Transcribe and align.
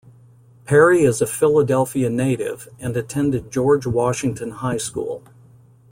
Perry 0.65 1.03
is 1.03 1.21
a 1.21 1.27
Philadelphia 1.27 2.09
native 2.09 2.67
and 2.79 2.97
attended 2.97 3.51
George 3.51 3.85
Washington 3.85 4.49
High 4.49 4.77
School. 4.77 5.21